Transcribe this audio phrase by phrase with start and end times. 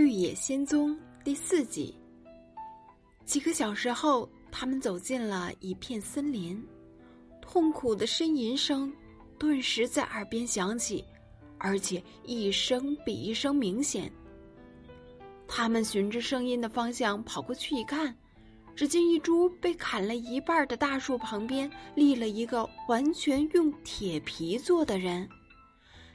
[0.00, 1.94] 绿野仙踪》第四集。
[3.26, 6.58] 几个小时后，他们走进了一片森林，
[7.42, 8.90] 痛苦的呻吟声
[9.38, 11.04] 顿时在耳边响起，
[11.58, 14.10] 而且一声比一声明显。
[15.46, 18.16] 他们循着声音的方向跑过去一看，
[18.74, 25.28] 只见一株被砍了一半的大树旁边立了一个完全用铁皮做的人，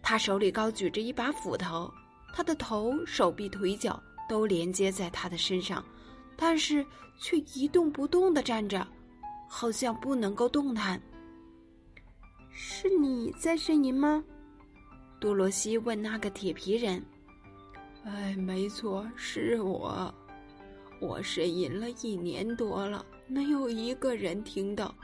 [0.00, 1.92] 他手里高举着一把斧头。
[2.32, 5.84] 他的头、手臂、腿脚都连接在他的身上，
[6.36, 6.84] 但是
[7.18, 8.86] 却一动不动的站着，
[9.48, 11.00] 好像不能够动弹。
[12.50, 14.24] 是你在呻吟吗？
[15.20, 17.02] 多罗西问那个铁皮人。
[18.04, 20.12] 哎，没错，是我。
[21.00, 24.94] 我呻吟了一年多了，没有一个人听到，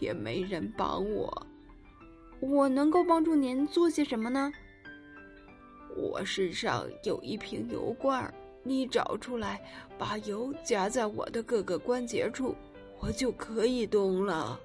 [0.00, 1.46] 也没人帮我。
[2.40, 4.52] 我能够帮助您做些什么呢？
[5.98, 9.60] 我身上有一瓶油罐儿你找出来，
[9.98, 12.54] 把油加在我的各个关节处，
[13.00, 14.58] 我就可以动了。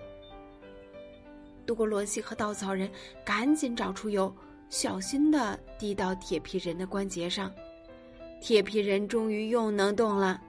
[1.66, 2.90] 多罗西和稻草人
[3.24, 4.34] 赶紧找出油，
[4.70, 7.52] 小心的滴到铁皮人的关节上，
[8.42, 10.42] 铁皮人终于又能动了。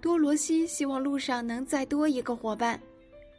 [0.00, 2.80] 多罗西希望路上能再多一个伙伴，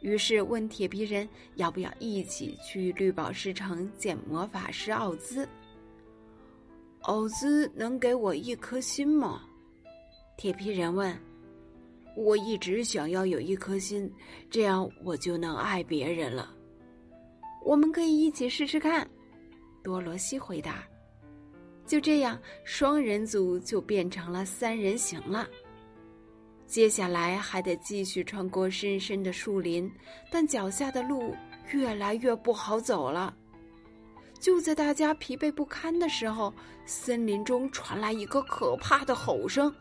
[0.00, 5.48] 于是问铁皮人要不要一起去绿宝石城见魔法师奥兹。
[7.06, 9.42] 奥兹能给我一颗心吗？
[10.36, 11.16] 铁皮人问。
[12.16, 14.12] 我一直想要有一颗心，
[14.50, 16.52] 这样我就能爱别人了。
[17.64, 19.08] 我们可以一起试试看。
[19.84, 20.82] 多罗西回答。
[21.86, 25.46] 就这样，双人组就变成了三人行了。
[26.66, 29.88] 接下来还得继续穿过深深的树林，
[30.28, 31.32] 但脚下的路
[31.70, 33.32] 越来越不好走了。
[34.38, 36.52] 就在大家疲惫不堪的时候，
[36.84, 39.74] 森林中传来一个可怕的吼声，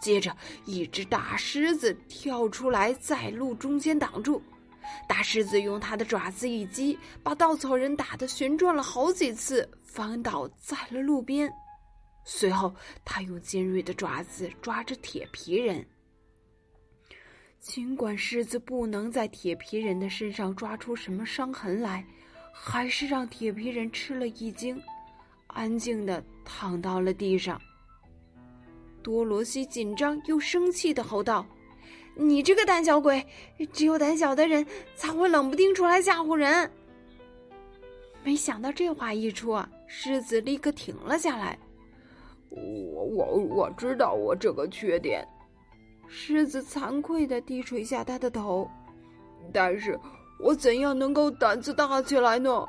[0.00, 4.42] 接着一只大狮子跳出来，在路中间挡住。
[5.06, 11.52] 大狮子用它的爪子一击，把稻草人打得旋转了好几次，翻倒在了路边。
[12.24, 12.74] 随后，
[13.04, 15.86] 他用尖锐的爪子抓着铁皮人。
[17.58, 22.06] 尽管狮子不能在铁皮人的身上抓出什么伤痕来。
[22.60, 24.78] 还是让铁皮人吃了一惊，
[25.46, 27.58] 安静的躺到了地上。
[29.02, 31.46] 多罗西紧张又生气的吼道
[32.14, 33.24] ：“你这个胆小鬼！
[33.72, 34.66] 只有胆小的人
[34.96, 36.70] 才会冷不丁出来吓唬人。”
[38.22, 41.56] 没想到这话一出啊，狮子立刻停了下来。
[42.50, 45.26] 我我我知道我这个缺点，
[46.06, 48.68] 狮子惭愧的低垂下他的头，
[49.54, 49.98] 但是。
[50.38, 52.64] 我怎样能够胆子大起来呢？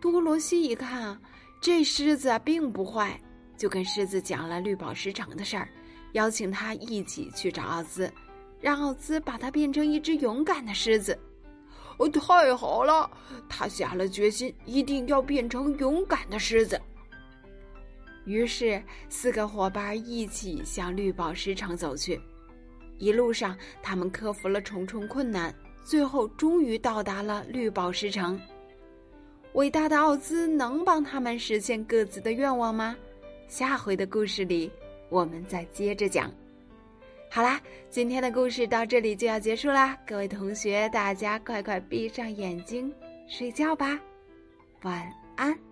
[0.00, 1.20] 多罗西一看啊，
[1.60, 3.20] 这狮子啊并不坏，
[3.56, 5.68] 就跟狮子讲了绿宝石城的事儿，
[6.12, 8.12] 邀请他一起去找奥兹，
[8.60, 11.18] 让奥兹把他变成一只勇敢的狮子。
[11.98, 13.08] 哦，太好了！
[13.48, 16.80] 他下了决心，一定要变成勇敢的狮子。
[18.24, 22.20] 于是，四个伙伴一起向绿宝石城走去。
[22.98, 25.54] 一路上，他们克服了重重困难。
[25.84, 28.40] 最后，终于到达了绿宝石城。
[29.54, 32.96] 伟大的奥兹能帮他们实现各自的愿望吗？
[33.48, 34.70] 下回的故事里，
[35.10, 36.32] 我们再接着讲。
[37.30, 37.60] 好啦，
[37.90, 42.90] 今天的故事到这里就要结束啦，各位同学，大家快快闭上眼睛
[43.28, 44.00] 睡觉吧，
[44.82, 45.71] 晚安。